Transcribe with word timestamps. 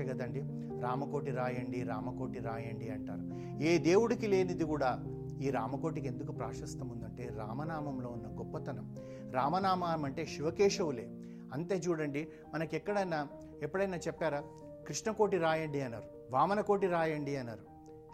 గురించే 0.00 0.14
కదండి? 0.14 0.40
రామకోటి 0.82 1.30
రాయండి 1.30 1.82
రామకోటి 1.82 2.38
రాయండి 2.38 2.88
అంటారు. 2.88 3.58
ఏ 3.62 3.78
దేవుడికి 3.78 4.26
లేనిది 4.26 4.64
కూడా 4.64 5.04
ఈ 5.42 5.50
రామకోటికి 5.50 6.06
ఎందుకు 6.06 6.32
ప్రాశస్తం 6.32 6.88
ఉందంటే 6.88 7.28
రామనామంలో 7.36 8.08
ఉన్న 8.08 8.38
గొప్పతనం. 8.38 8.96
రామనామం 9.30 10.04
అంటే 10.04 10.26
శివకేశవులే. 10.26 11.06
అంతే 11.52 11.74
చూడండి 11.74 12.28
మనకి 12.54 12.76
ఎక్కడైనా 12.76 13.28
ఎప్పుడైనా 13.62 13.96
చెప్పారా? 13.96 14.42
కృష్ణకోటి 14.88 15.38
రాయండి 15.38 15.80
అన్నారు 15.80 16.04
వామనకోటి 16.30 16.86
రాయండి 16.86 17.36
అన్నారు 17.36 17.64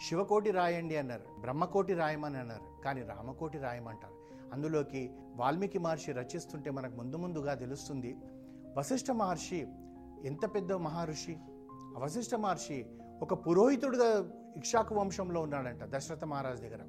శివకోటి 0.09 0.51
రాయండి 0.51 0.97
అన్నారు 0.97 1.41
బ్రహ్మకోటి 1.41 1.95
రాయమని 1.95 2.37
అన్నారు 2.37 2.83
కానీ 2.85 3.03
రామకోటి 3.03 3.59
రాయమంటారు. 3.59 4.15
అందులోకి 4.53 5.11
వాల్మీకి 5.37 5.79
మహర్షి 5.79 6.13
రచిస్తుంటే 6.13 6.71
మనకు 6.71 6.97
ముందు 6.97 7.17
ముందుగా 7.17 7.55
తెలుస్తుంది 7.55 8.17
వశిష్ఠ 8.79 9.11
మహర్షి 9.11 9.67
ఎంత 10.25 10.55
పెద్ద 10.55 10.73
మహర్షి? 10.73 11.37
అవశిష్ట 11.97 12.05
వశిష్ఠ 12.05 12.35
మహర్షి 12.35 12.85
ఒక 13.23 13.35
పురోహితుడుగా 13.35 14.09
ఇక్షాకు 14.57 14.95
వంశంలో 14.95 15.41
ఉన్నాడంట 15.41 15.83
దశరథ 15.85 16.25
మహారాజ్ 16.25 16.61
దగ్గర. 16.61 16.81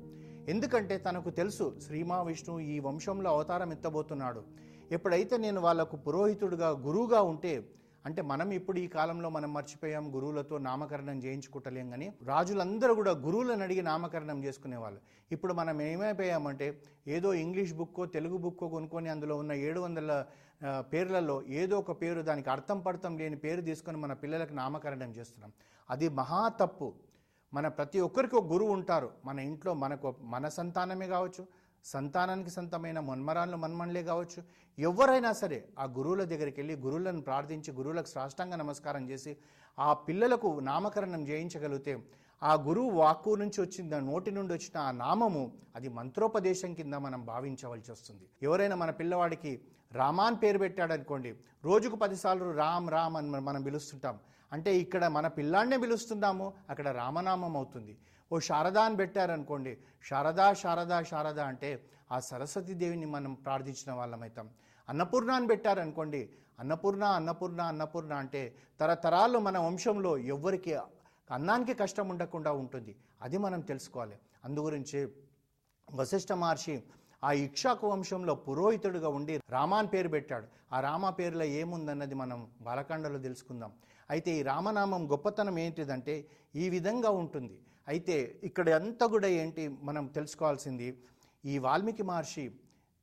ఎందుకంటే 0.50 0.98
తనకు 0.98 1.30
తెలుసు 1.30 1.80
శ్రీ 1.86 2.04
మహావిష్ణువు 2.04 2.60
ఈ 2.60 2.80
వంశంలో 2.80 3.30
అవతారం 3.30 3.72
ఎత్తబోతున్నాడు. 3.72 4.44
ఎప్పుడైతే 4.92 5.38
నేను 5.38 5.62
వాళ్ళకు 5.62 5.96
పురోహితుడుగా 5.96 6.70
గురువుగా 6.70 7.22
ఉంటే 7.22 7.68
అంటే 8.06 8.22
మనం 8.22 8.52
ఇప్పుడు 8.52 8.80
ఈ 8.80 8.88
కాలంలో 8.88 9.30
మనం 9.30 9.54
మర్చిపోయాం 9.54 10.16
గురువులతో 10.16 10.58
నామకరణం 10.58 11.18
చేయించుకుంటలేం 11.18 11.90
కానీ 11.90 12.14
రాజులందరూ 12.24 12.96
కూడా 12.96 13.12
గురువులను 13.12 13.64
అడిగి 13.64 13.82
నామకరణం 13.82 14.44
చేసుకునేవాళ్ళు. 14.44 15.00
ఇప్పుడు 15.32 15.54
మనం 15.54 15.82
ఏమైపోయామంటే 15.82 16.82
ఏదో 17.08 17.34
ఇంగ్లీష్ 17.34 17.74
బుక్కో 17.74 18.06
తెలుగు 18.06 18.38
బుక్కో 18.38 18.68
కొనుక్కొని 18.68 19.10
అందులో 19.10 19.38
ఉన్న 19.38 19.52
ఏడు 19.52 19.80
వందల 19.80 20.26
పేర్లలో 20.80 21.44
ఏదో 21.44 21.80
ఒక 21.80 22.02
పేరు 22.02 22.22
దానికి 22.22 22.50
అర్థం 22.50 22.80
పడతం 22.80 23.18
లేని 23.18 23.36
పేరు 23.36 23.62
తీసుకొని 23.62 23.98
మన 23.98 24.14
పిల్లలకు 24.14 24.54
నామకరణం 24.54 25.12
చేస్తున్నాం. 25.12 25.52
అది 25.90 26.10
మహా 26.10 26.48
తప్పు. 26.48 26.94
మన 27.54 27.68
ప్రతి 27.68 28.00
ఒక్కరికి 28.00 28.36
ఒక 28.36 28.46
గురువు 28.46 28.72
ఉంటారు. 28.72 29.12
మన 29.26 29.40
ఇంట్లో 29.40 29.74
మనకు 29.74 30.16
మన 30.22 30.48
సంతానమే 30.48 31.08
కావచ్చు 31.08 31.48
సంతానానికి 31.86 32.50
సంతమైన 32.50 33.00
మన్మరాన్లు 33.00 33.58
మన్మన్లే 33.58 34.04
కావచ్చు. 34.04 34.44
ఎవరైనా 34.80 35.32
సరే 35.32 35.70
ఆ 35.80 35.86
గురువుల 35.86 36.24
దగ్గరికి 36.24 36.62
వెళ్ళి 36.62 36.76
గురువులను 36.76 37.22
ప్రార్థించి 37.22 37.74
గురువులకు 37.74 38.08
సాష్టాంగ 38.08 38.56
నమస్కారం 38.56 39.10
చేసి 39.10 39.38
ఆ 39.80 39.94
పిల్లలకు 39.94 40.60
నామకరణం 40.60 41.28
చేయించగలిగితే 41.28 42.04
ఆ 42.44 42.54
గురువు 42.54 42.90
వాక్కు 42.90 43.36
నుంచి 43.36 43.62
వచ్చిన 43.62 44.00
నోటి 44.00 44.32
నుండి 44.32 44.54
వచ్చిన 44.54 44.78
ఆ 44.82 44.92
నామము 44.92 45.58
అది 45.76 45.90
మంత్రోపదేశం 45.90 46.74
కింద 46.74 46.94
మనం 46.94 47.26
భావించవలసి 47.26 47.92
వస్తుంది. 47.92 48.26
ఎవరైనా 48.42 48.76
మన 48.76 48.90
పిల్లవాడికి 48.92 49.62
రామాన్ 49.94 50.36
పేరు 50.44 50.58
పెట్టాడనుకోండి 50.58 51.36
రోజుకు 51.64 51.96
పదిసార్లు 51.96 52.54
రామ్ 52.54 52.90
రామ్ 52.90 53.18
అని 53.18 53.30
మనం- 53.30 53.64
పిలుస్తుంటాం. 53.64 54.20
అంటే 54.54 54.78
ఇక్కడ 54.78 55.08
మన 55.08 55.28
పిల్లాడినే 55.28 55.78
పిలుస్తున్నాము 55.78 56.54
అక్కడ 56.70 56.88
రామనామం 56.88 57.58
అవుతుంది. 57.58 57.98
ఓ 58.32 58.40
శారదా 58.40 58.82
అని 58.82 58.96
పెట్టారనుకోండి 58.96 59.78
శారదా 60.04 60.54
శారదా 60.54 61.04
శారదా 61.04 61.46
అంటే 61.46 61.86
ఆ 62.12 62.20
సరస్వతి 62.20 62.74
దేవిని 62.74 63.06
మనం 63.06 63.34
ప్రార్థించిన 63.34 63.94
వాళ్ళమవుతాం 63.94 64.50
అన్నపూర్ణ 64.90 65.32
అని 65.32 65.48
పెట్టారనుకోండి 65.48 66.30
అన్నపూర్ణ 66.60 67.04
అన్నపూర్ణ 67.04 67.62
అన్నపూర్ణ 67.62 68.14
అంటే 68.14 68.56
తరతరాలు 68.80 69.40
మన 69.40 69.58
వంశంలో 69.58 70.18
ఎవ్వరికి 70.18 70.76
అన్నానికి 71.32 71.74
కష్టం 71.74 72.10
ఉండకుండా 72.10 72.52
ఉంటుంది. 72.52 72.96
అది 73.22 73.38
మనం 73.38 73.60
తెలుసుకోవాలి. 73.60 74.16
అందుగురించి 74.44 75.10
వశిష్ఠ 75.96 76.34
మహర్షి 76.34 76.84
ఆ 77.24 77.32
ఇక్షాకు 77.46 77.86
వంశంలో 77.92 78.34
పురోహితుడిగా 78.46 79.10
ఉండి 79.18 79.34
రామాన్ 79.56 79.90
పేరు 79.94 80.10
పెట్టాడు. 80.16 80.48
ఆ 80.76 80.78
రామ 80.88 81.10
పేరులో 81.20 81.46
ఏముందన్నది 81.62 82.16
మనం 82.22 82.40
బాలకాండలో 82.68 83.20
తెలుసుకుందాం. 83.28 83.72
అయితే 84.14 84.32
ఈ 84.40 84.42
రామనామం 84.52 85.04
గొప్పతనం 85.12 85.58
ఏంటిదంటే 85.66 86.16
ఈ 86.64 86.66
విధంగా 86.76 87.12
ఉంటుంది. 87.22 87.56
అయితే 87.92 88.16
ఇక్కడ 88.48 88.68
అంతా 88.80 89.06
కూడా 89.14 89.30
ఏంటి 89.42 89.64
మనం 89.90 90.04
తెలుసుకోవాల్సింది 90.18 90.88
ఈ 91.44 91.56
వాల్మీకి 91.66 92.04
మహర్షి 92.12 92.46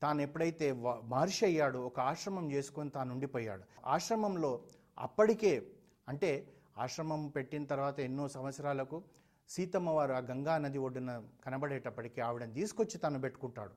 తాను 0.02 0.20
ఎప్పుడైతే 0.26 0.66
మహర్షి 1.12 1.42
అయ్యాడో 1.48 1.78
ఒక 1.88 1.98
ఆశ్రమం 2.10 2.46
చేసుకొని 2.52 2.90
తాను 2.96 3.10
ఉండిపోయాడు. 3.14 3.64
ఆశ్రమంలో 3.94 4.52
అప్పటికే 5.06 5.52
అంటే 6.08 6.30
ఆశ్రమం 6.84 7.22
పెట్టిన 7.36 7.64
తర్వాత 7.72 7.98
ఎన్నో 8.08 8.24
సంవత్సరాలకు 8.36 8.98
సీతమ్మవారు 9.50 10.12
ఆ 10.18 10.20
గంగా 10.30 10.54
నది 10.64 10.78
ఒడ్డున 10.86 11.12
కనబడేటప్పటికీ 11.44 12.20
ఆవిడని 12.28 12.54
తీసుకొచ్చి 12.60 12.96
తను 13.04 13.20
పెట్టుకుంటాడు. 13.24 13.74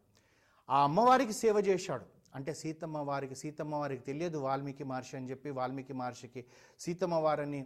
ఆ 0.72 0.84
అమ్మవారికి 0.84 1.34
సేవ 1.34 1.58
చేశాడు. 1.58 2.06
అంటే 2.36 2.54
సీతమ్మ 2.54 2.98
వారికి 2.98 3.36
సీతమ్మ 3.36 3.76
వారికి 3.76 4.04
తెలియదు 4.04 4.38
వాల్మీకి 4.38 4.84
మహర్షి 4.84 5.18
అని 5.18 5.30
చెప్పి 5.30 5.50
వాల్మీకి 5.50 5.94
మహర్షికి 5.94 6.46
సీతమ్మ 6.80 7.16
వారని 7.16 7.66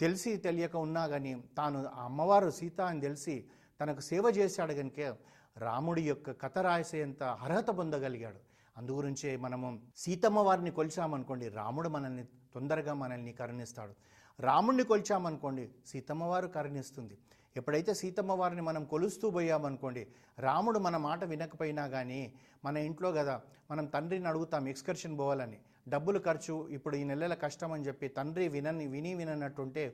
తెలిసి 0.00 0.36
తెలియక 0.36 0.76
ఉన్నా 0.76 1.06
కానీ 1.06 1.44
తాను 1.56 1.86
ఆ 1.86 2.04
అమ్మవారు 2.04 2.50
సీత 2.50 2.80
అని 2.80 3.00
తెలిసి 3.00 3.44
తనకు 3.80 4.00
సేవ 4.00 4.24
చేశాడు 4.36 4.72
కనుక 4.72 5.16
రాముడి 5.56 6.02
యొక్క 6.02 6.30
కథ 6.30 6.58
రాసేంత 6.58 7.22
అర్హత 7.22 7.70
పొందగలిగాడు. 7.70 8.38
అందుగురించే 8.76 9.36
మనము 9.36 9.80
సీతమ్మ 9.96 10.38
వారిని 10.38 10.70
కొలిచామనుకోండి 10.70 11.48
రాముడు 11.48 11.88
మనల్ని 11.88 12.24
తొందరగా 12.24 12.94
మనల్ని 12.94 13.32
కరుణిస్తాడు. 13.32 13.94
రాముడిని 14.40 14.84
కొలిచామనుకోండి 14.84 15.68
సీతమ్మ 15.86 16.24
వారు 16.24 16.48
కరుణిస్తుంది. 16.48 17.18
ఎప్పుడైతే 17.56 17.92
సీతమ్మ 17.94 18.32
వారిని 18.32 18.62
మనం 18.62 18.82
కొలుస్తూ 18.84 19.30
పోయామనుకోండి 19.30 20.02
రాముడు 20.38 20.78
మన 20.78 20.96
మాట 20.96 21.24
వినకపోయినా 21.24 21.84
కానీ 21.88 22.20
మన 22.64 22.76
ఇంట్లో 22.76 23.12
కదా 23.12 23.34
మనం 23.70 23.86
తండ్రిని 23.86 24.28
అడుగుతాం 24.28 24.68
ఎక్స్కర్షన్ 24.68 25.18
పోవాలని. 25.18 25.58
డబ్బులు 25.88 26.18
ఖర్చు 26.18 26.54
ఇప్పుడు 26.68 26.96
ఈ 26.96 27.04
నెలల 27.04 27.34
కష్టం 27.34 27.72
అని 27.72 27.86
చెప్పి 27.86 28.08
తండ్రి 28.08 28.48
వినని 28.48 28.86
విని 28.86 29.14
విననట్టుంటే 29.14 29.84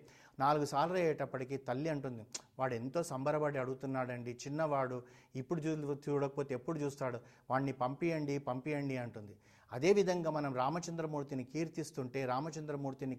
నాలుగు 0.40 0.64
సార్లు 0.64 0.96
అయ్యేటప్పటికి 0.96 1.56
తల్లి 1.56 1.88
అంటుంది 1.88 2.24
వాడు 2.58 2.74
ఎంతో 2.74 3.02
సంబరపడి 3.02 3.58
అడుగుతున్నాడండి 3.58 4.32
చిన్నవాడు. 4.44 5.02
ఇప్పుడు 5.36 5.60
చూ 5.60 5.94
చూడకపోతే 6.06 6.54
ఎప్పుడు 6.54 6.78
చూస్తాడు? 6.78 7.20
వాడిని 7.50 7.72
పంపియండి 7.72 8.38
పంపియండి 8.38 8.96
అంటుంది. 8.96 9.36
అదేవిధంగా 9.72 10.30
మనం 10.30 10.54
రామచంద్రమూర్తిని 10.54 11.44
కీర్తిస్తుంటే 11.44 12.24
రామచంద్రమూర్తిని 12.26 13.16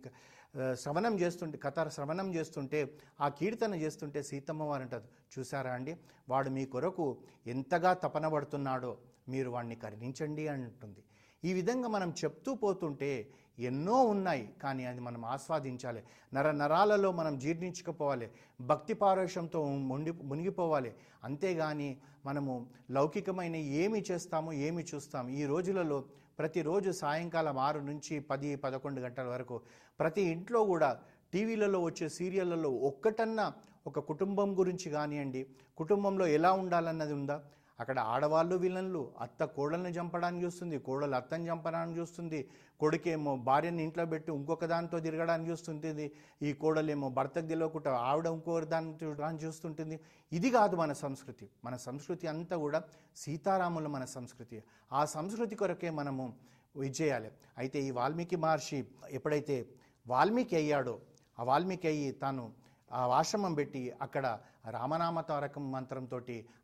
శ్రవణం 0.74 1.20
చేస్తుంటే 1.20 1.58
కథ 1.58 1.88
శ్రవణం 1.88 2.36
చేస్తుంటే 2.36 2.80
ఆ 3.22 3.30
కీర్తన 3.30 3.76
చేస్తుంటే 3.76 4.24
సీతమ్మ 4.24 4.64
వారు 4.64 4.82
అంటారు 4.82 5.04
చూసారా 5.40 5.72
అండి? 5.74 5.98
వాడు 6.30 6.50
మీ 6.50 6.66
కొరకు 6.66 7.18
ఎంతగా 7.48 7.94
తపన 7.94 8.28
పడుతున్నాడో 8.28 8.98
మీరు 9.30 9.50
వాడిని 9.50 9.76
కరుణించండి 9.76 10.48
అంటుంది. 10.48 11.04
ఈ 11.44 11.54
విధంగా 11.54 11.88
మనం 11.88 12.10
చెప్తూ 12.10 12.56
పోతుంటే 12.56 13.30
ఎన్నో 13.60 14.04
ఉన్నాయి 14.04 14.54
కానీ 14.64 14.86
అది 14.86 15.00
మనం 15.00 15.26
ఆస్వాదించాలి. 15.26 16.04
నర 16.34 16.52
నరాలలో 16.52 17.12
మనం 17.12 17.40
జీర్ణించుకుపోవాలి. 17.40 18.32
భక్తి 18.62 18.94
పారోషంతో 18.94 19.66
మునిగి 19.66 20.24
మునిగిపోవాలి. 20.24 20.94
అంతేగాని 21.24 21.90
మనము 22.26 22.54
లౌకికమైన 22.92 23.56
ఏమి 23.56 24.04
చేస్తామో 24.12 24.54
ఏమి 24.54 24.86
చూస్తాము 24.96 25.30
ఈ 25.30 25.46
రోజులలో 25.46 26.06
ప్రతిరోజు 26.40 26.90
సాయంకాలం 27.02 27.58
ఆరు 27.58 27.80
నుంచి 27.82 28.16
పది 28.32 28.50
పదకొండు 28.56 29.00
గంటల 29.02 29.28
వరకు 29.28 29.56
ప్రతి 30.00 30.24
ఇంట్లో 30.34 30.60
కూడా 30.66 30.90
టీవీలలో 31.34 31.80
వచ్చే 31.80 32.08
సీరియళ్ళలో 32.18 32.72
ఒక్కటన్నా 32.90 33.46
ఒక 33.86 34.00
కుటుంబం 34.10 34.50
గురించి 34.60 34.88
కానివ్వండి 34.92 35.42
కుటుంబంలో 35.78 36.26
ఎలా 36.38 36.52
ఉండాలన్నది 36.62 37.14
ఉందా? 37.20 37.38
అక్కడ 37.80 38.00
ఆడవాళ్ళు 38.00 38.56
విలన్లు 38.56 39.12
అత్త 39.22 39.44
కోడల్ని 39.44 39.90
చంపడానికి 39.90 40.46
చూస్తుంది 40.46 40.78
కోడలు 40.80 41.16
అత్తని 41.16 41.48
చంపడానికి 41.50 42.00
చూస్తుంది 42.00 42.40
కొడుకేమో 42.80 43.36
భార్యని 43.36 43.84
ఇంట్లో 43.84 44.06
పెట్టి 44.06 44.32
ఇంకొక 44.32 44.66
దానితో 44.66 45.00
తిరగడానికి 45.00 45.50
చూస్తుంటుంది 45.52 46.12
ఈ 46.42 46.54
కోడలేమో 46.54 47.10
భర్తకు 47.10 47.48
తెలియకుండా 47.48 47.92
ఆవిడ 48.10 48.28
ఇంకొక 48.28 48.64
దాన్ని 48.64 48.94
చూడడానికి 49.04 49.46
చూస్తుంటుంది. 49.46 50.00
ఇది 50.32 50.52
కాదు 50.52 50.76
మన 50.76 50.94
సంస్కృతి. 50.94 51.50
మన 51.66 51.76
సంస్కృతి 51.76 52.28
అంతా 52.28 52.58
కూడా 52.58 52.82
సీతారాముల 53.16 53.88
మన 53.88 54.06
సంస్కృతి. 54.06 54.64
ఆ 54.94 55.06
సంస్కృతి 55.06 55.56
కొరకే 55.56 55.90
మనము 55.90 56.34
ఇది 56.76 56.96
చేయాలి. 57.02 57.32
అయితే 57.58 57.78
ఈ 57.82 57.92
వాల్మీకి 57.92 58.36
మహర్షి 58.36 58.86
ఎప్పుడైతే 59.10 59.66
వాల్మీకి 60.08 60.56
అయ్యాడో 60.56 61.00
ఆ 61.40 61.44
వాల్మీకి 61.44 61.88
అయ్యి 61.88 62.12
తాను 62.12 62.67
ఆ 62.92 63.02
ఆశ్రమం 63.06 63.54
పెట్టి 63.54 63.94
అక్కడ 64.02 64.40
రామనామ 64.70 65.22
తారకం 65.22 65.72
మంత్రంతో 65.72 66.20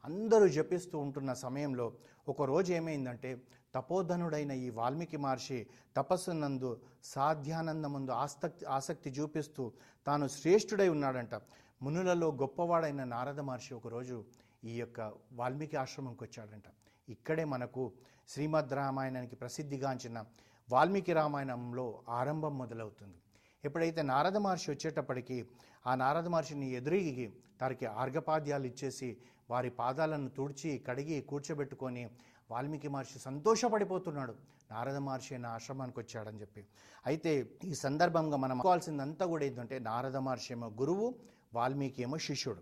అందరూ 0.05 0.47
జపిస్తూ 0.47 0.99
ఉంటున్న 0.99 1.33
సమయంలో 1.33 1.93
ఒకరోజు 2.27 2.73
ఏమైందంటే 2.73 3.41
తపోధనుడైన 3.75 4.51
ఈ 4.51 4.69
వాల్మీకి 4.69 5.17
మహర్షి 5.17 5.67
తపస్సునందు 5.97 6.81
సాధ్యానందమందు 7.03 8.11
ఆసక్తి 8.11 8.65
ఆసక్తి 8.65 9.09
చూపిస్తూ 9.09 9.73
తాను 10.07 10.27
శ్రేష్ఠుడై 10.27 10.89
ఉన్నాడంట. 10.89 11.35
మునులలో 11.81 12.31
గొప్పవాడైన 12.31 13.03
నారద 13.03 13.39
మహర్షి 13.39 13.73
ఒకరోజు 13.73 14.25
ఈ 14.63 14.77
యొక్క 14.77 15.13
వాల్మీకి 15.33 15.77
ఆశ్రమంకి 15.77 16.23
వచ్చాడంట. 16.23 16.63
ఇక్కడే 17.09 17.43
మనకు 17.43 17.93
శ్రీమద్ 18.29 18.73
రామాయణానికి 18.73 19.35
ప్రసిద్ధిగాంచిన 19.35 20.23
వాల్మీకి 20.71 21.13
రామాయణంలో 21.13 22.03
ఆరంభం 22.09 22.57
మొదలవుతుంది. 22.57 23.17
ఎప్పుడైతే 23.65 24.01
నారద 24.01 24.37
మహర్షి 24.37 24.71
వచ్చేటప్పటికి 24.71 25.49
ఆ 25.87 25.95
నారద 25.95 26.27
మహర్షిని 26.27 26.71
ఎదురిగి 26.71 27.33
వారికి 27.61 27.85
ఆర్ఘపాద్యాలు 27.85 28.65
ఇచ్చేసి 28.65 29.17
వారి 29.49 29.69
పాదాలను 29.69 30.29
తుడిచి 30.29 30.77
కడిగి 30.77 31.21
కూర్చోబెట్టుకొని 31.21 32.09
వాల్మీకి 32.51 32.87
మహర్షి 32.87 33.19
సంతోషపడిపోతున్నాడు. 33.19 34.35
నారద 34.71 34.97
మహర్షి 34.97 35.37
నా 35.37 35.49
ఆశ్రమానికి 35.49 35.99
వచ్చాడని 35.99 36.41
చెప్పి. 36.41 36.65
అయితే 37.05 37.49
ఈ 37.63 37.73
సందర్భంగా 37.73 38.37
మనం 38.37 38.51
అనుకోవాల్సిందంతా 38.51 39.25
కూడా 39.25 39.45
ఏంటంటే 39.45 39.79
నారద 39.79 40.17
మహర్షి 40.17 40.53
ఏమో 40.53 40.67
గురువు 40.67 41.15
వాల్మీకి 41.53 42.01
ఏమో 42.01 42.17
శిష్యుడు. 42.17 42.61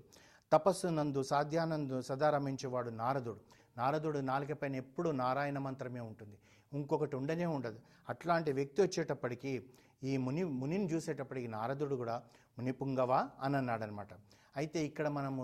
తపస్సు 0.52 0.88
నందు 0.88 1.24
సాధ్యానందు 1.24 2.02
సదా 2.02 2.30
రమించేవాడు 2.30 2.90
నారదుడు. 2.90 3.40
నారదుడు 3.78 4.20
నాలుక 4.20 4.52
పైన 4.52 4.76
ఎప్పుడు 4.76 5.10
నారాయణ 5.10 5.58
మంత్రమే 5.58 6.00
ఉంటుంది. 6.00 6.38
ఇంకొకటి 6.74 7.16
ఉండనే 7.16 7.46
ఉండదు. 7.46 7.80
అట్లాంటి 8.10 8.52
వ్యక్తి 8.52 8.82
వచ్చేటప్పటికి 8.82 9.66
ఈ 10.04 10.18
ముని 10.18 10.44
మునిని 10.44 10.88
చూసేటప్పటికి 10.94 11.48
నారదుడు 11.48 11.96
కూడా 11.96 12.24
మునిపుంగవా 12.58 13.30
అని 13.40 13.58
అన్నాడనమాట. 13.58 14.14
అయితే 14.58 14.86
ఇక్కడ 14.86 15.08
మనము 15.08 15.44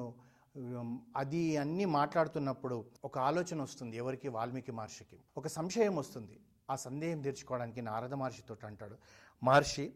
అది 1.15 1.57
అన్నీ 1.57 1.85
మాట్లాడుతున్నప్పుడు 1.85 2.85
ఒక 3.03 3.17
ఆలోచన 3.19 3.61
వస్తుంది 3.61 3.97
ఎవరికి? 3.97 4.27
వాల్మీకి 4.27 4.71
మహర్షికి. 4.71 5.17
ఒక 5.37 5.47
సంశయం 5.47 5.95
వస్తుంది. 5.95 6.39
ఆ 6.69 6.75
సందేహం 6.75 7.21
తీర్చుకోవడానికి 7.21 7.81
నారద 7.81 8.13
మహర్షితో 8.13 8.57
అంటాడు 8.65 8.95
మహర్షి 9.43 9.93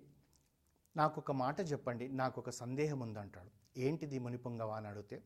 నాకు 0.98 1.22
ఒక 1.22 1.32
మాట 1.32 1.60
చెప్పండి 1.72 2.06
నాకు 2.22 2.42
ఒక 2.42 2.50
సందేహం 2.50 3.00
ఉందంటాడు. 3.00 3.52
ఏంటిది 3.78 4.20
మునిపుంగవా 4.20 4.76
అని 4.78 4.88
అడిగితే 4.88 5.18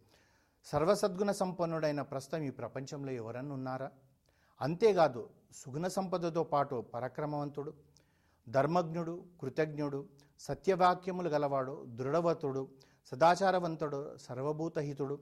సర్వసద్గుణ 0.66 1.32
సంపన్నుడైన 1.32 2.02
ప్రస్తుతం 2.02 2.44
ఈ 2.44 2.50
ప్రపంచంలో 2.50 3.12
ఎవరన్నా 3.12 3.56
ఉన్నారా? 3.56 3.92
అంతేకాదు 4.62 5.30
సుగుణ 5.56 5.88
సంపదతో 5.88 6.44
పాటు 6.44 6.76
పరక్రమవంతుడు. 6.94 7.74
ధర్మజ్ఞుడు 8.50 9.24
కృతజ్ఞుడు 9.42 10.06
సత్యవాక్యములు 10.40 11.30
గలవాడు 11.30 11.86
దృఢవతుడు 11.86 12.68
సదాచారవంతుడు 13.06 14.18
సర్వభూతహితుడు 14.18 15.20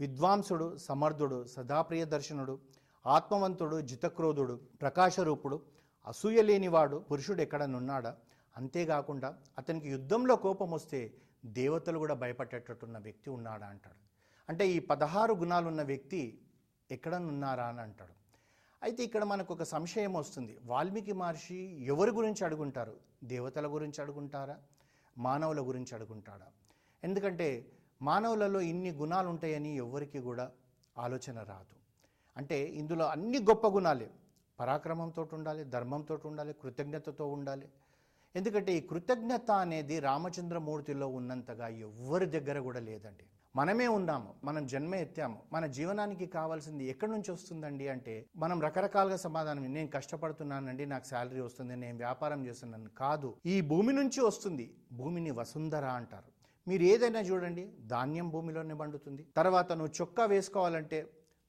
విద్వాంసుడు 0.00 0.76
సమర్థుడు 0.76 1.46
సదాప్రియదర్శనుడు 1.46 2.58
ఆత్మవంతుడు 3.06 3.80
జితక్రోధుడు 3.80 4.60
ప్రకాశరూపుడు 4.80 5.62
అసూయ 6.06 6.42
లేనివాడు 6.42 6.96
పురుషుడు 6.96 7.42
ఎక్కడనున్నాడా 7.42 8.16
అంతేకాకుండా 8.56 9.34
అతనికి 9.58 9.88
యుద్ధంలో 9.88 10.36
కోపం 10.36 10.70
వస్తే 10.70 11.14
దేవతలు 11.44 11.98
కూడా 11.98 12.14
భయపడేటట్టున్న 12.14 12.98
వ్యక్తి 12.98 13.30
ఉన్నాడా 13.30 13.66
అంటాడు. 13.66 14.00
అంటే 14.48 14.68
ఈ 14.68 14.78
పదహారు 14.78 15.34
గుణాలున్న 15.34 15.82
వ్యక్తి 15.82 16.38
ఎక్కడనున్నారా 16.90 17.64
అని 17.64 17.80
అంటాడు. 17.80 18.21
అయితే 18.82 19.04
ఇక్కడ 19.04 19.24
మనకు 19.24 19.54
ఒక 19.54 19.62
సంశయం 19.62 20.12
వస్తుంది. 20.12 20.58
వాల్మీకి 20.64 21.12
మహర్షి 21.12 21.84
ఎవరి 21.84 22.10
గురించి 22.10 22.44
అడుగుంటారు? 22.44 22.96
దేవతల 23.24 23.66
గురించి 23.66 24.02
అడుగుంటారా? 24.02 24.56
మానవుల 25.18 25.60
గురించి 25.60 25.94
అడుగుంటాడా? 25.94 26.46
ఎందుకంటే 27.04 27.66
మానవులలో 28.02 28.60
ఇన్ని 28.60 28.90
గుణాలు 28.90 29.28
ఉంటాయని 29.28 29.76
ఎవరికి 29.76 30.20
కూడా 30.20 30.50
ఆలోచన 30.98 31.38
రాదు. 31.38 31.76
అంటే 32.36 32.64
ఇందులో 32.64 33.06
అన్ని 33.06 33.38
గొప్ప 33.38 33.66
గుణాలే. 33.66 34.10
పరాక్రమంతో 34.60 35.28
ఉండాలి 35.32 35.64
ధర్మంతో 35.64 36.20
ఉండాలి 36.24 36.52
కృతజ్ఞతతో 36.52 37.26
ఉండాలి. 37.26 37.68
ఎందుకంటే 38.36 38.72
ఈ 38.72 38.80
కృతజ్ఞత 38.80 39.50
అనేది 39.50 40.00
రామచంద్రమూర్తిలో 40.00 41.08
ఉన్నంతగా 41.08 41.68
ఎవ్వరి 41.68 42.26
దగ్గర 42.26 42.60
కూడా 42.60 42.80
లేదండి. 42.80 43.24
మనమే 43.56 43.86
ఉన్నాము 43.88 44.34
మనం 44.44 44.66
జన్మ 44.66 44.94
ఎత్తాము. 44.94 45.42
మన 45.52 45.66
జీవనానికి 45.66 46.26
కావాల్సింది 46.26 46.84
ఎక్కడి 46.84 47.12
నుంచి 47.12 47.32
వస్తుందండి 47.32 47.88
అంటే 47.88 48.26
మనం 48.36 48.60
రకరకాలుగా 48.62 49.16
సమాధానం 49.16 49.74
నేను 49.74 49.88
కష్టపడుతున్నానండి 49.88 50.86
నాకు 50.86 51.04
శాలరీ 51.04 51.40
వస్తుంది 51.40 51.76
నేను 51.76 51.96
వ్యాపారం 51.96 52.46
చేస్తున్నాను. 52.46 52.90
కాదు 52.98 53.36
ఈ 53.46 53.60
భూమి 53.60 53.92
నుంచి 53.92 54.20
వస్తుంది. 54.20 54.74
భూమిని 54.92 55.30
వసుంధర 55.30 55.84
అంటారు. 55.84 56.32
మీరు 56.68 56.82
ఏదైనా 56.82 57.20
చూడండి 57.20 57.72
ధాన్యం 57.86 58.30
భూమిలోనే 58.30 58.74
పండుతుంది. 58.74 59.26
తర్వాత 59.36 59.72
నువ్వు 59.72 59.94
చొక్కా 60.00 60.24
వేసుకోవాలంటే 60.24 61.08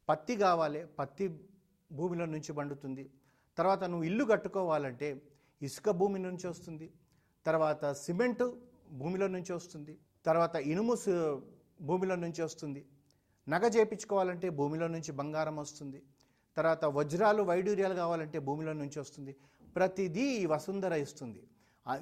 పత్తి 0.10 0.36
కావాలి 0.36 0.86
పత్తి 1.00 1.40
భూమిలో 1.92 2.26
నుంచి 2.26 2.54
పండుతుంది. 2.54 3.10
తర్వాత 3.58 3.84
నువ్వు 3.84 4.04
ఇల్లు 4.04 4.26
కట్టుకోవాలంటే 4.26 5.22
ఇసుక 5.62 5.90
భూమి 5.90 6.20
నుంచి 6.20 6.48
వస్తుంది. 6.48 6.92
తర్వాత 7.46 7.92
సిమెంటు 7.92 8.58
భూమిలో 8.92 9.28
నుంచి 9.28 9.54
వస్తుంది. 9.54 9.98
తర్వాత 10.26 10.56
ఇనుము 10.56 10.96
భూమిలో 11.82 12.16
నుంచి 12.16 12.42
వస్తుంది. 12.42 12.86
నగ 13.50 13.68
చేపించుకోవాలంటే 13.68 14.50
భూమిలో 14.50 14.88
నుంచి 14.88 15.12
బంగారం 15.12 15.58
వస్తుంది. 15.58 16.04
తర్వాత 16.58 16.86
వజ్రాలు 16.86 17.44
వైడూర్యాలు 17.44 17.94
కావాలంటే 17.94 18.40
భూమిలో 18.40 18.74
నుంచి 18.74 19.00
వస్తుంది. 19.00 19.36
ప్రతిదీ 19.76 20.22
ఈ 20.22 20.46
వసుంధర 20.46 20.94
ఇస్తుంది. 20.94 21.48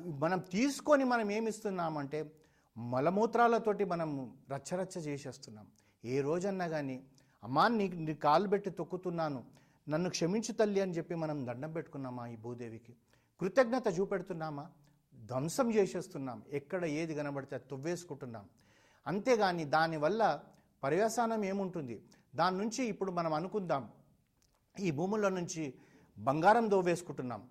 మనం 0.05 0.39
తీసుకొని 0.39 1.03
మనం 1.03 1.31
ఏమిస్తున్నామంటే 1.31 2.31
మలమూత్రాలతోటి 2.77 3.85
మనం 3.85 4.37
రచ్చరచ్చ 4.53 4.99
చేసేస్తున్నాం. 4.99 5.67
ఏ 6.05 6.21
రోజన్నా 6.21 6.67
కానీ 6.67 7.03
అమ్మా 7.43 7.67
నీ 7.67 7.87
నీ 7.87 8.13
కాలు 8.13 8.47
పెట్టి 8.47 8.69
తొక్కుతున్నాను. 8.69 9.43
నన్ను 9.89 10.09
క్షమించు 10.09 10.53
తల్లి 10.53 10.81
అని 10.81 10.91
చెప్పి 10.91 11.15
మనం 11.15 11.47
దండం 11.47 11.73
పెట్టుకున్నామా 11.73 12.27
ఈ 12.27 12.35
భూదేవికి? 12.35 12.95
కృతజ్ఞత 13.39 13.83
చూపెడుతున్నామా? 13.99 14.69
ధ్వంసం 15.25 15.73
చేసేస్తున్నాం. 15.73 16.43
ఎక్కడ 16.51 16.85
ఏది 16.85 17.15
కనబడితే 17.15 17.55
అది 17.55 17.63
తువ్వేసుకుంటున్నాం. 17.69 18.45
అంతేగాని 19.07 19.65
దానివల్ల 19.65 20.39
పర్యవసానం 20.83 21.45
ఏముంటుంది? 21.45 22.03
దాని 22.35 22.57
నుంచి 22.57 22.85
ఇప్పుడు 22.85 23.11
మనం 23.11 23.33
అనుకుందాం. 23.33 23.89
ఈ 24.79 24.91
భూముల 24.91 25.29
నుంచి 25.29 25.73
బంగారం 26.17 26.69
దోవేసుకుంటున్నాం. 26.69 27.49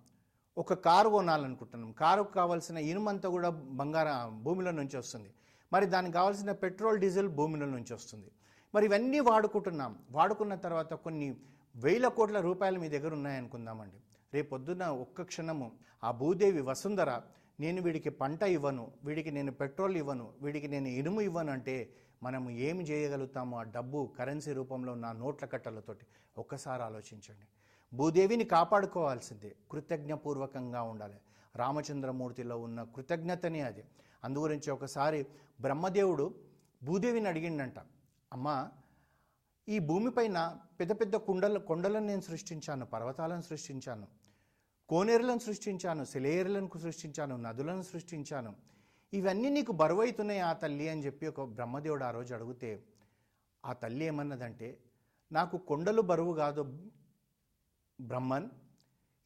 ఒక 0.57 0.73
కారు 0.73 1.09
కొనాలనుకుంటున్నాం. 1.09 1.91
కారుకు 1.91 2.31
కావాల్సిన 2.31 2.77
ఇనుమంతా 2.77 3.29
కూడా 3.29 3.49
బంగారం 3.49 4.43
భూమిలో 4.43 4.71
నుంచి 4.71 4.97
వస్తుంది. 4.97 5.33
మరి 5.73 5.85
దానికి 5.85 6.13
కావాల్సిన 6.13 6.51
పెట్రోల్ 6.51 6.99
డీజిల్ 6.99 7.29
భూమిలో 7.29 7.65
నుంచి 7.65 7.93
వస్తుంది. 7.93 8.31
మరి 8.75 8.85
ఇవన్నీ 8.85 9.19
వాడుకుంటున్నాం. 9.19 9.99
వాడుకున్న 10.11 10.55
తర్వాత 10.55 10.93
కొన్ని 10.93 11.35
వేల 11.75 12.07
కోట్ల 12.07 12.39
రూపాయలు 12.39 12.79
మీ 12.79 12.89
దగ్గర 12.89 13.13
ఉన్నాయనుకుందామండి. 13.13 13.97
రేపొద్దున 14.33 14.85
ఒక్క 14.85 15.21
క్షణము 15.21 15.71
ఆ 16.03 16.11
భూదేవి 16.11 16.61
వసుంధర 16.61 17.21
నేను 17.61 17.81
వీడికి 17.81 18.09
పంట 18.09 18.43
ఇవ్వను 18.43 18.91
వీడికి 19.03 19.31
నేను 19.31 19.51
పెట్రోల్ 19.51 19.95
ఇవ్వను 19.97 20.25
వీడికి 20.41 20.67
నేను 20.67 20.87
ఇనుము 20.87 21.21
ఇవ్వను 21.21 21.51
అంటే 21.51 21.75
మనము 22.23 22.49
ఏమి 22.49 22.83
చేయగలుగుతాము 22.83 23.57
ఆ 23.57 23.63
డబ్బు 23.75 23.99
కరెన్సీ 24.19 24.51
రూపంలో 24.53 24.91
ఉన్న 24.93 25.11
నోట్ల 25.11 25.45
కట్టలతోటి? 25.45 26.05
ఒక్కసారి 26.37 26.81
ఆలోచించండి. 26.83 27.45
భూదేవిని 27.93 28.43
కాపాడుకోవాల్సిందే 28.43 29.55
కృతజ్ఞపూర్వకంగా 29.71 30.81
ఉండాలి. 30.81 31.19
రామచంద్రమూర్తిలో 31.55 32.57
ఉన్న 32.57 32.83
కృతజ్ఞతనే 32.95 33.61
అది. 33.61 33.83
అందుగురించి 34.23 34.71
ఒకసారి 34.71 35.19
బ్రహ్మదేవుడు 35.61 36.25
భూదేవిని 36.83 37.27
అడిగిండంట 37.27 37.79
అమ్మా 38.33 38.55
ఈ 39.69 39.79
భూమిపైన 39.79 40.37
పెద్ద 40.79 40.91
పెద్ద 41.01 41.15
కుండల 41.15 41.57
కొండలను 41.57 42.07
నేను 42.07 42.21
సృష్టించాను 42.21 42.85
పర్వతాలను 42.85 43.41
సృష్టించాను. 43.41 44.07
కోనేరులను 44.91 45.39
సృష్టించాను 45.39 46.03
సెలేరులను 46.05 46.79
సృష్టించాను 46.79 47.35
నదులను 47.37 47.81
సృష్టించాను. 47.81 48.51
ఇవన్నీ 49.13 49.49
నీకు 49.49 49.71
బరువైతున్నాయి 49.71 50.39
ఆ 50.39 50.53
తల్లి 50.53 50.89
అని 50.89 51.05
చెప్పి 51.05 51.27
ఒక 51.27 51.41
బ్రహ్మదేవుడు 51.49 52.03
ఆ 52.03 52.11
రోజు 52.11 52.33
అడిగితే 52.33 52.71
ఆ 53.63 53.73
తల్లి 53.73 54.05
ఏమన్నదంటే 54.05 54.69
నాకు 55.31 55.57
కొండలు 55.57 56.01
బరువు 56.01 56.33
కాదు 56.33 56.63
బ్రహ్మన్ 58.01 58.47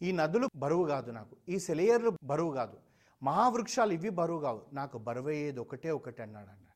ఈ 0.02 0.12
నదులు 0.12 0.48
బరువు 0.56 0.86
కాదు 0.86 1.12
నాకు 1.12 1.36
ఈ 1.50 1.60
సెలయర్లు 1.60 2.12
బరువు 2.24 2.52
కాదు 2.54 2.78
మహావృక్షాలు 3.22 3.94
ఇవి 3.94 4.10
బరువు 4.10 4.40
కావు 4.40 4.62
నాకు 4.74 4.98
బరువు 4.98 5.28
అయ్యేది 5.28 5.60
ఒకటే 5.60 5.92
ఒకటి 5.92 6.22
అన్నాడు 6.22 6.50
అన్న. 6.50 6.68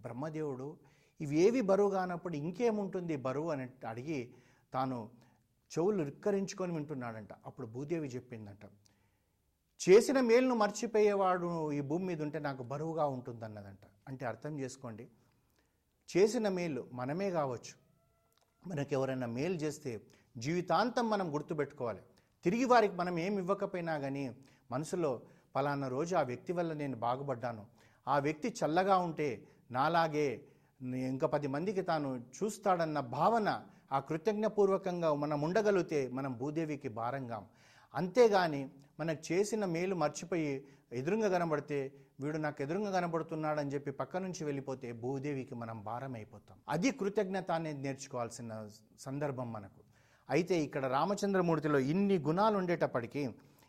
బ్రహ్మదేవుడు 0.00 0.68
ఇవి 1.20 1.36
ఏవి 1.40 1.60
బరువు 1.60 1.90
కానప్పుడు 1.90 2.36
ఇంకేముంటుంది 2.36 3.16
బరువు 3.16 3.50
అని 3.50 3.68
అడిగి 3.86 4.20
తాను 4.72 4.98
చెవులు 5.72 6.02
రిక్కరించుకొని 6.02 6.72
వింటున్నాడంట. 6.72 7.32
అప్పుడు 7.46 7.66
భూదేవి 7.66 8.08
చెప్పిందంట 8.08 8.64
చేసిన 9.80 10.20
మేలును 10.20 10.54
మర్చిపోయేవాడు 10.54 11.72
ఈ 11.72 11.80
భూమి 11.80 12.04
మీద 12.04 12.22
ఉంటే 12.22 12.38
నాకు 12.38 12.62
బరువుగా 12.62 13.06
ఉంటుందన్నదంట. 13.06 13.84
అంటే 14.08 14.26
అర్థం 14.26 14.60
చేసుకోండి 14.60 15.04
చేసిన 16.08 16.48
మేలు 16.48 16.82
మనమే 16.92 17.30
కావచ్చు. 17.30 17.74
మనకు 18.66 18.92
ఎవరైనా 18.92 19.26
మేలు 19.26 19.54
చేస్తే 19.54 19.92
జీవితాంతం 20.36 21.10
మనం 21.10 21.34
గుర్తుపెట్టుకోవాలి. 21.34 22.02
తిరిగి 22.44 22.64
వారికి 22.64 22.94
మనం 22.94 23.18
ఏమి 23.18 23.36
ఇవ్వకపోయినా 23.36 23.98
కానీ 23.98 24.24
మనసులో 24.70 25.22
పలానా 25.56 25.88
రోజు 25.88 26.16
ఆ 26.16 26.22
వ్యక్తి 26.22 26.52
వల్ల 26.52 26.72
నేను 26.72 26.96
బాగుపడ్డాను. 26.96 27.66
ఆ 28.08 28.18
వ్యక్తి 28.18 28.48
చల్లగా 28.60 28.96
ఉంటే 28.98 29.28
నాలాగే 29.70 30.28
ఇంకా 30.82 31.26
పది 31.26 31.48
మందికి 31.48 31.82
తాను 31.82 32.10
చూస్తాడన్న 32.36 33.00
భావన 33.00 33.48
ఆ 33.90 33.98
కృతజ్ఞపూర్వకంగా 34.08 35.08
మనం 35.22 35.38
ఉండగలిగితే 35.46 36.00
మనం 36.18 36.32
భూదేవికి 36.40 36.90
భారంగా. 37.00 37.38
అంతేగాని 37.94 38.62
మనకు 39.00 39.22
చేసిన 39.28 39.64
మేలు 39.74 39.94
మర్చిపోయి 39.94 40.50
ఎదురుగా 40.98 41.28
కనబడితే 41.34 41.78
వీడు 42.22 42.38
నాకు 42.44 42.60
ఎదురుగా 42.64 42.90
కనబడుతున్నాడని 42.96 43.72
చెప్పి 43.74 43.90
పక్క 44.00 44.16
నుంచి 44.24 44.42
వెళ్ళిపోతే 44.44 44.88
భూదేవికి 45.02 45.54
మనం 45.62 45.76
భారం 45.88 46.14
అయిపోతాం 46.14 46.56
అది 46.74 46.90
కృతజ్ఞత 47.00 47.50
అనేది 47.58 47.80
నేర్చుకోవాల్సిన 47.86 48.52
సందర్భం 49.06 49.48
మనకు. 49.52 49.80
అయితే 50.28 50.54
ఇక్కడ 50.66 50.84
రామచంద్రమూర్తిలో 50.96 51.78
ఇన్ని 51.92 52.16
గుణాలు 52.28 52.56
ఉండేటప్పటికీ 52.60 53.22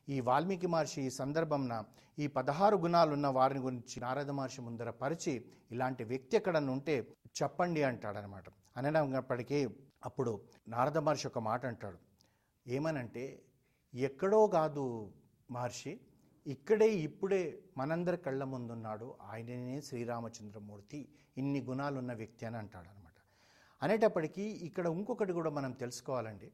ఈ 0.08 0.20
వాల్మీకి 0.30 0.68
మహర్షి 0.68 1.02
ఈ 1.08 1.10
సందర్భంన 1.22 1.74
ఈ 2.20 2.28
పదహారు 2.38 2.78
గుణాలు 2.86 3.12
ఉన్న 3.18 3.28
వారిని 3.38 3.62
గురించి 3.66 3.98
నారద 4.00 4.32
మహర్షి 4.40 4.62
ముందర 4.62 4.90
పరిచి 5.04 5.34
ఇలాంటి 5.72 6.04
వ్యక్తి 6.04 6.38
ఎక్కడన్నా 6.38 6.72
ఉంటే 6.74 6.96
చెప్పండి 7.42 7.84
అంటాడనమాట. 7.84 8.46
అనప్పటికీ 8.78 9.60
అప్పుడు 10.06 10.42
నారద 10.68 10.98
మహర్షి 10.98 11.28
ఒక 11.28 11.40
మాట 11.40 11.66
అంటాడు. 11.66 12.00
ఏమనంటే 12.68 13.24
ఎక్కడో 13.94 14.48
కాదు 14.48 15.14
మహర్షి 15.52 16.00
ఇక్కడే 16.48 16.90
ఇప్పుడే 16.90 17.42
మనందరి 17.78 18.18
కళ్ళ 18.18 18.44
ముందున్నాడు 18.44 19.18
ఆయననే 19.22 19.82
శ్రీరామచంద్రమూర్తి 19.82 21.00
ఇన్ని 21.38 21.62
గుణాలున్న 21.62 22.14
వ్యక్తి 22.14 22.46
అని 22.46 22.58
అంటాడు 22.58 22.90
అనమాట 22.90 23.18
అనేటప్పటికీ 23.82 24.42
ఇక్కడ 24.42 24.86
ఇంకొకటి 24.88 25.34
కూడా 25.34 25.50
మనం 25.50 25.72
తెలుసుకోవాలండి. 25.72 26.52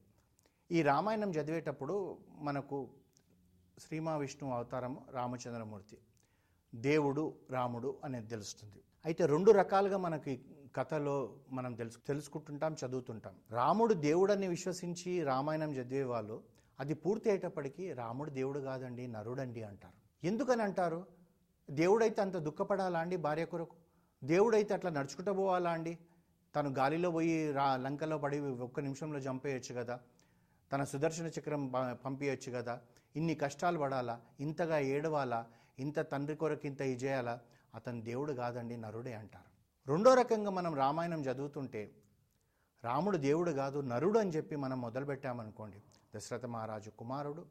ఈ 0.72 0.82
రామాయణం 0.82 1.30
చదివేటప్పుడు 1.30 1.96
మనకు 2.40 2.78
శ్రీమా 3.80 4.18
విష్ణు 4.18 4.52
అవతారం 4.52 4.94
రామచంద్రమూర్తి 5.12 5.98
దేవుడు 6.75 7.24
రాముడు 7.50 8.00
అనేది 8.04 8.28
తెలుస్తుంది. 8.28 8.82
అయితే 9.06 9.26
రెండు 9.26 9.52
రకాలుగా 9.52 9.98
మనకి 9.98 10.42
కథలో 10.76 11.34
మనం 11.52 11.74
తెలుసు 11.74 11.98
తెలుసుకుంటుంటాం 12.08 12.76
చదువుతుంటాం. 12.86 13.34
రాముడు 13.52 13.94
దేవుడని 13.94 14.48
విశ్వసించి 14.48 15.24
రామాయణం 15.24 15.74
చదివే 15.74 16.04
వాళ్ళు 16.04 16.44
అది 16.80 16.94
పూర్తి 16.94 17.30
అయ్యేటప్పటికీ 17.30 17.94
రాముడు 17.94 18.30
దేవుడు 18.30 18.60
కాదండి 18.60 19.08
నరుడండి 19.08 19.64
అంటారు. 19.64 20.26
ఎందుకని 20.28 20.62
అంటారు? 20.62 21.06
దేవుడైతే 21.70 22.22
అంత 22.22 22.38
దుఃఖపడాలా 22.38 23.00
అండి 23.00 23.18
భార్య 23.18 23.46
కొరకు? 23.46 23.76
దేవుడైతే 24.24 24.74
అట్లా 24.74 24.92
నడుచుకుంటూ 24.92 25.34
పోవాలా 25.34 25.70
అండి? 25.70 25.98
తను 26.56 26.70
గాలిలో 26.70 27.12
పోయి 27.12 27.52
రా 27.52 27.78
లంకలో 27.78 28.18
పడి 28.18 28.40
ఒక్క 28.40 28.80
నిమిషంలో 28.80 29.20
చంపేయచ్చు 29.20 29.76
కదా? 29.76 30.00
తన 30.72 30.84
సుదర్శన 30.84 31.26
చక్రం 31.28 31.68
పంపించచ్చు 32.06 32.52
కదా? 32.52 32.82
ఇన్ని 33.16 33.36
కష్టాలు 33.36 33.80
పడాలా? 33.80 34.22
ఇంతగా 34.40 34.80
ఏడవాలా? 34.80 35.46
ఇంత 35.80 36.00
తండ్రి 36.00 36.36
కొరకు 36.36 36.68
ఇంత 36.68 36.82
ఇది 36.82 37.06
చేయాలా 37.06 37.40
అతను 37.75 38.01
దేవుడు 38.01 38.34
కాదండి 38.34 38.77
నరుడే 38.77 39.13
అంటారు. 39.13 39.55
రెండో 39.91 40.13
రకంగా 40.13 40.51
మనం 40.51 40.75
రామాయణం 40.75 41.22
చదువుతుంటే 41.22 41.91
రాముడు 42.84 43.17
దేవుడు 43.17 43.51
కాదు 43.51 43.79
నరుడు 43.79 44.20
అని 44.20 44.29
చెప్పి 44.29 44.55
మనం 44.55 44.82
మొదలుపెట్టామనుకోండి. 44.82 45.82
దశరథ 46.15 46.46
మహారాజు 46.46 46.89
కుమారుడు 46.89 47.46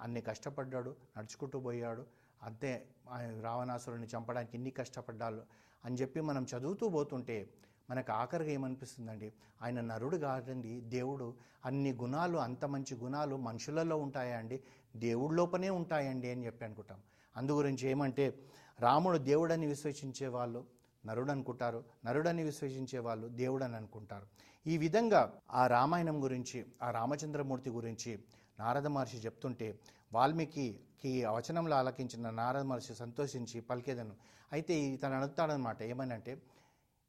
అన్ని 0.00 0.20
కష్టపడ్డాడు 0.20 0.96
నడుచుకుంటూ 1.18 1.60
పోయాడు 1.60 2.06
అంతే 2.42 2.88
ఆయన 3.10 3.40
రావణాసురుని 3.40 4.06
చంపడానికి 4.06 4.52
ఇన్ని 4.54 4.70
కష్టపడ్డాడు 4.70 5.42
అని 5.84 5.96
చెప్పి 5.96 6.20
మనం 6.20 6.46
చదువుతూ 6.56 6.88
పోతుంటే 6.88 7.50
మనకు 7.90 8.12
ఆఖరిగా 8.12 8.50
ఏమనిపిస్తుందండి? 8.50 9.32
ఆయన 9.62 9.80
నరుడు 9.80 10.16
కాదండి 10.16 10.80
దేవుడు. 10.80 11.34
అన్ని 11.64 11.92
గుణాలు 11.92 12.38
అంత 12.38 12.64
మంచి 12.64 12.94
గుణాలు 12.94 13.36
మనుషులలో 13.36 13.96
ఉంటాయా 13.96 14.38
అండి? 14.38 14.60
దేవుడిలోపనే 14.96 15.70
ఉంటాయండి 15.70 16.30
అని 16.30 16.46
చెప్పి 16.46 16.64
అనుకుంటాం. 16.64 17.00
అందు 17.36 17.52
గురించి 17.52 17.88
ఏమంటే 17.88 18.38
రాముడు 18.80 19.18
దేవుడని 19.18 19.66
విశ్వసించే 19.66 20.26
వాళ్ళు 20.26 20.64
నరుడు 21.06 21.30
అనుకుంటారు 21.30 21.84
నరుడని 22.04 22.42
విశ్వసించే 22.42 22.98
వాళ్ళు 22.98 23.28
దేవుడని 23.28 23.76
అనుకుంటారు. 23.76 24.26
ఈ 24.66 24.78
విధంగా 24.78 25.32
ఆ 25.50 25.66
రామాయణం 25.66 26.22
గురించి 26.24 26.66
ఆ 26.82 26.90
రామచంద్రమూర్తి 26.90 27.70
గురించి 27.70 28.18
నారద 28.58 28.86
మహర్షి 28.86 29.16
చెప్తుంటే 29.16 29.78
వాల్మీకి 30.12 30.80
వచనంలో 31.06 31.76
ఆలకించిన 31.76 32.30
నారద 32.30 32.62
మహర్షి 32.62 32.94
సంతోషించి 32.94 33.60
పలికేదను. 33.60 34.14
అయితే 34.52 34.96
తను 34.96 35.16
అడుగుతాడనమాట 35.16 35.82
ఏమనంటే 35.82 36.42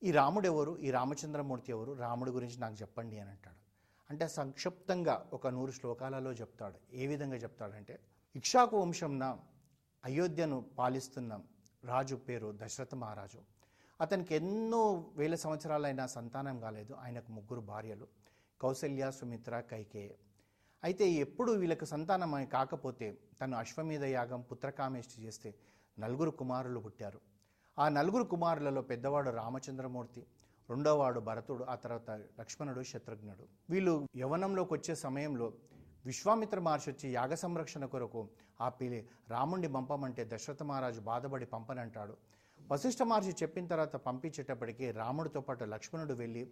ఈ 0.03 0.11
రాముడు 0.11 0.45
ఎవరు 0.47 0.77
ఈ 0.77 0.91
రామచంద్రమూర్తి 0.91 1.71
ఎవరు? 1.71 1.91
రాముడి 1.93 2.31
గురించి 2.31 2.59
నాకు 2.59 2.75
చెప్పండి 2.81 3.19
అని 3.19 3.29
అంటాడు. 3.29 3.59
అంటే 4.09 4.27
సంక్షిప్తంగా 4.27 5.29
ఒక 5.33 5.47
నూరు 5.47 5.71
శ్లోకాలలో 5.71 6.31
చెప్తాడు. 6.31 6.95
ఏ 6.95 7.07
విధంగా 7.07 7.35
చెప్తాడంటే 7.35 7.99
ఇక్షాకు 8.35 8.81
వంశంన 8.81 9.37
అయోధ్యను 10.05 10.65
పాలిస్తున్న 10.77 11.39
రాజు 11.83 12.15
పేరు 12.15 12.53
దశరథ 12.63 12.95
మహారాజు. 12.95 13.39
అతనికి 14.01 14.35
ఎన్నో 14.35 15.05
వేల 15.15 15.35
సంవత్సరాలైనా 15.35 16.05
సంతానం 16.05 16.59
కాలేదు. 16.59 16.93
ఆయనకు 16.93 17.31
ముగ్గురు 17.31 17.61
భార్యలు 17.61 18.07
కౌశల్య 18.61 19.11
సుమిత్ర 19.11 19.59
కైకేయ. 19.59 20.09
అయితే 20.83 21.09
ఎప్పుడు 21.09 21.51
వీళ్ళకు 21.51 21.85
సంతానం 21.85 22.33
అని 22.33 22.45
కాకపోతే 22.45 23.17
తను 23.41 23.57
అశ్వమేధ 23.57 24.03
యాగం 24.03 24.41
పుత్రకామేష్టి 24.41 25.21
చేస్తే 25.21 25.55
నలుగురు 25.99 26.31
కుమారులు 26.31 26.79
పుట్టారు. 26.79 27.19
ఆ 27.79 27.89
నలుగురు 27.89 28.23
కుమారులలో 28.23 28.81
పెద్దవాడు 28.81 29.29
రామచంద్రమూర్తి 29.29 30.25
రెండోవాడు 30.69 31.19
భరతుడు 31.19 31.63
ఆ 31.63 31.75
తర్వాత 31.75 32.09
లక్ష్మణుడు 32.11 32.83
శత్రుఘ్నుడు. 32.83 33.47
వీళ్ళు 33.69 34.07
యవనంలోకి 34.17 34.73
వచ్చే 34.73 34.95
సమయంలో 34.95 35.53
విశ్వామిత్ర 36.05 36.59
మహర్షి 36.59 36.89
వచ్చి 36.91 37.13
యాగ 37.13 37.33
సంరక్షణ 37.33 37.85
కొరకు 37.85 38.29
ఆ 38.61 38.69
పిలి 38.69 39.07
రాముణ్ణి 39.29 39.67
పంపమంటే 39.67 40.29
దశరథ 40.33 40.63
మహారాజు 40.63 41.01
బాధపడి 41.01 41.45
పంపనంటాడు. 41.45 42.17
వశిష్ఠ 42.71 43.01
మహర్షి 43.01 43.29
చెప్పిన 43.43 43.67
తర్వాత 43.67 43.95
పంపించేటప్పటికి 43.95 44.91
రాముడితో 44.91 45.41
పాటు 45.41 45.63
లక్ష్మణుడు 45.63 46.13
వెళ్ళి 46.13 46.49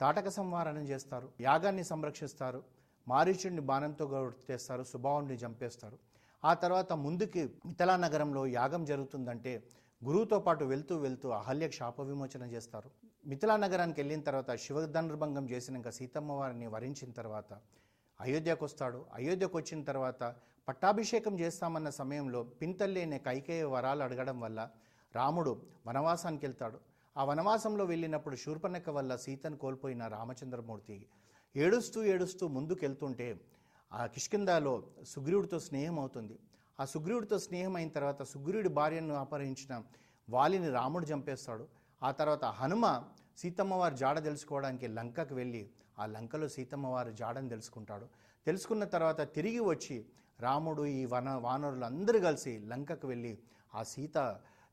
తాటక 0.00 0.28
సంవారణం 0.28 0.82
చేస్తారు 0.82 1.28
యాగాన్ని 1.40 1.84
సంరక్షిస్తారు 1.84 2.62
మారీచుడిని 3.08 3.60
బాణంతో 3.60 4.32
చేస్తారు 4.50 4.82
సుభావుని 4.82 5.34
చంపేస్తారు. 5.34 5.98
ఆ 6.44 6.54
తర్వాత 6.54 6.92
ముందుకి 6.92 7.42
మిథలా 7.66 7.96
నగరంలో 7.96 8.46
యాగం 8.46 8.84
జరుగుతుందంటే 8.84 9.62
గురువుతో 10.04 10.38
పాటు 10.38 10.64
వెళ్తూ 10.64 10.96
వెళ్తూ 10.96 11.28
అహల్య 11.30 11.70
శాప 11.70 12.00
విమోచన 12.00 12.42
చేస్తారు. 12.42 12.90
మిథిలా 13.26 13.56
నగరానికి 13.56 14.00
వెళ్ళిన 14.00 14.20
తర్వాత 14.20 14.54
శివధనుర్భంగం 14.54 15.50
చేసినాక 15.50 15.90
సీతమ్మ 15.90 16.32
వారిని 16.32 16.66
వరించిన 16.66 17.10
తర్వాత 17.10 17.52
అయోధ్యకు 18.20 18.64
వస్తాడు 18.64 18.98
అయోధ్యకు 19.14 19.56
వచ్చిన 19.58 19.80
తర్వాత 19.82 20.22
పట్టాభిషేకం 20.68 21.34
చేస్తామన్న 21.40 21.90
సమయంలో 21.90 22.40
పింతల్లేని 22.42 23.18
కైకేయ 23.18 23.64
వరాలు 23.64 24.02
అడగడం 24.02 24.40
వల్ల 24.40 24.70
రాముడు 25.14 25.52
వనవాసానికి 25.86 26.46
వెళ్తాడు. 26.46 26.78
ఆ 27.16 27.24
వనవాసంలో 27.24 27.84
వెళ్ళినప్పుడు 27.84 28.36
శూర్పణక 28.36 28.90
వల్ల 28.90 29.12
సీతను 29.16 29.56
కోల్పోయిన 29.56 30.02
రామచంద్రమూర్తి 30.06 31.06
ఏడుస్తూ 31.56 32.00
ఏడుస్తూ 32.04 32.48
ముందుకెళ్తుంటే 32.48 33.28
ఆ 33.92 34.06
కిష్కిందాలో 34.06 34.74
సుగ్రీవుడితో 35.06 35.58
స్నేహం 35.58 35.98
అవుతుంది. 35.98 36.36
ఆ 36.78 36.84
సుగ్రీవుడితో 36.84 37.38
స్నేహం 37.38 37.74
అయిన 37.76 37.88
తర్వాత 37.88 38.22
సుగ్రీవుడి 38.22 38.68
భార్యను 38.68 39.14
అపహరించిన 39.14 39.74
వాలిని 40.28 40.70
రాముడు 40.70 41.06
చంపేస్తాడు. 41.06 41.64
ఆ 42.02 42.10
తర్వాత 42.10 42.44
హనుమ 42.60 42.86
సీతమ్మవారి 43.38 43.96
జాడ 43.96 44.24
తెలుసుకోవడానికి 44.24 44.86
లంకకు 44.88 45.34
వెళ్ళి 45.34 45.62
ఆ 46.00 46.06
లంకలో 46.14 46.48
సీతమ్మ 46.48 46.86
వారు 46.86 47.10
జాడని 47.20 47.48
తెలుసుకుంటాడు. 47.48 48.06
తెలుసుకున్న 48.46 48.84
తర్వాత 48.94 49.20
తిరిగి 49.36 49.62
వచ్చి 49.70 49.96
రాముడు 50.40 50.82
ఈ 50.98 51.04
వన 51.04 51.30
వానరులు 51.46 51.84
అందరూ 51.84 52.20
కలిసి 52.20 52.52
లంకకు 52.70 53.06
వెళ్ళి 53.08 53.32
ఆ 53.74 53.82
సీత 53.92 54.18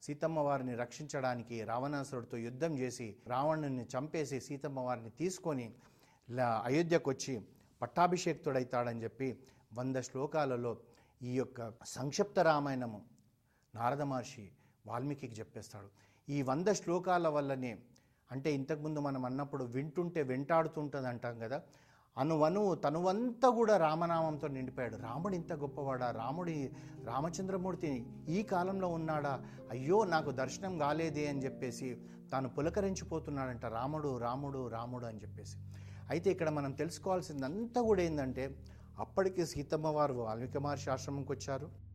సీతమ్మ 0.05 0.39
వారిని 0.39 0.75
రక్షించడానికి 0.75 1.63
రావణాసురుడితో 1.63 2.37
యుద్ధం 2.37 2.73
చేసి 2.79 3.07
రావణుని 3.27 3.85
చంపేసి 3.93 4.39
సీతమ్మ 4.47 4.79
వారిని 4.79 5.09
తీసుకొని 5.09 5.67
అయోధ్యకు 6.63 7.09
వచ్చి 7.09 7.33
పట్టాభిషేక్తుడైతాడని 7.81 9.03
చెప్పి 9.03 9.29
వంద 9.73 9.97
శ్లోకాలలో 10.09 10.73
ఈ 11.21 11.31
యొక్క 11.35 11.73
సంక్షిప్త 11.85 12.39
రామాయణము 12.39 12.99
నారద 13.75 14.01
మహర్షి 14.01 14.45
వాల్మీకి 14.87 15.27
చెప్పేస్తాడు. 15.39 15.89
ఈ 16.29 16.41
వంద 16.41 16.67
శ్లోకాల 16.79 17.27
వల్లనే 17.27 17.71
అంటే 18.31 18.53
ఇంతకుముందు 18.53 18.99
మనం 18.99 19.25
అన్నప్పుడు 19.25 19.63
వింటుంటే 19.63 20.23
వెంటాడుతుంటుంది 20.23 21.07
అంటాం 21.07 21.39
కదా 21.39 21.61
అనువను 22.17 22.75
తనువంతా 22.75 23.49
కూడా 23.49 23.77
రామనామంతో 23.77 24.47
నిండిపోయాడు. 24.47 24.95
రాముడు 24.95 25.35
ఇంత 25.35 25.53
గొప్పవాడా? 25.53 26.11
రాముడి 26.11 26.71
రామచంద్రమూర్తి 27.03 28.05
ఈ 28.29 28.43
కాలంలో 28.43 28.87
ఉన్నాడా? 28.87 29.45
అయ్యో 29.71 30.03
నాకు 30.03 30.31
దర్శనం 30.31 30.77
కాలేదే 30.77 31.27
అని 31.27 31.43
చెప్పేసి 31.43 32.01
తాను 32.31 32.49
పులకరించిపోతున్నాడంట. 32.49 33.65
రాముడు 33.65 34.17
రాముడు 34.17 34.67
రాముడు 34.67 35.05
అని 35.05 35.17
చెప్పేసి. 35.17 35.57
అయితే 36.09 36.31
ఇక్కడ 36.31 36.49
మనం 36.49 36.71
తెలుసుకోవాల్సిందంతా 36.71 37.81
కూడా 37.81 38.01
ఏంటంటే 38.01 38.55
అప్పటికి 38.99 39.45
సీతమ్మ 39.45 39.87
వారు 39.87 40.13
వాల్మీకి 40.13 40.59
మహర్షి 40.59 40.89
ఆశ్రమంకి 40.89 41.31
వచ్చారు 41.31 41.86